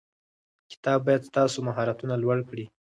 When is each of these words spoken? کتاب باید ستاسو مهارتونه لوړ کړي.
کتاب 0.71 0.99
باید 1.05 1.27
ستاسو 1.29 1.57
مهارتونه 1.67 2.13
لوړ 2.23 2.37
کړي. 2.49 2.65